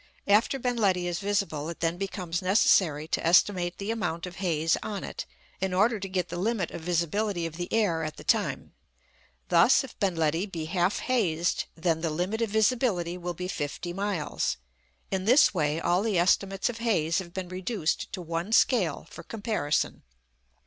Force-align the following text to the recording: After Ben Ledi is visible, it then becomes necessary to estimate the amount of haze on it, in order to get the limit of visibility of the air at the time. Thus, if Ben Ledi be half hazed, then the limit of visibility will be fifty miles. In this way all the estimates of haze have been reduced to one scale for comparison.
After 0.25 0.57
Ben 0.57 0.77
Ledi 0.77 1.05
is 1.05 1.19
visible, 1.19 1.69
it 1.69 1.79
then 1.79 1.97
becomes 1.99 2.41
necessary 2.41 3.07
to 3.09 3.23
estimate 3.23 3.77
the 3.77 3.91
amount 3.91 4.25
of 4.25 4.37
haze 4.37 4.75
on 4.81 5.03
it, 5.03 5.27
in 5.59 5.75
order 5.75 5.99
to 5.99 6.09
get 6.09 6.29
the 6.29 6.39
limit 6.39 6.71
of 6.71 6.81
visibility 6.81 7.45
of 7.45 7.55
the 7.55 7.71
air 7.71 8.01
at 8.03 8.17
the 8.17 8.23
time. 8.23 8.73
Thus, 9.49 9.83
if 9.83 9.99
Ben 9.99 10.15
Ledi 10.15 10.47
be 10.47 10.65
half 10.65 11.01
hazed, 11.01 11.65
then 11.75 12.01
the 12.01 12.09
limit 12.09 12.41
of 12.41 12.49
visibility 12.49 13.15
will 13.15 13.35
be 13.35 13.47
fifty 13.47 13.93
miles. 13.93 14.57
In 15.11 15.25
this 15.25 15.53
way 15.53 15.79
all 15.79 16.01
the 16.01 16.17
estimates 16.17 16.67
of 16.67 16.79
haze 16.79 17.19
have 17.19 17.31
been 17.31 17.49
reduced 17.49 18.11
to 18.13 18.23
one 18.23 18.51
scale 18.53 19.05
for 19.11 19.21
comparison. 19.21 20.01